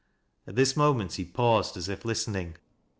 [0.47, 2.55] At this moment he paused, as if listening.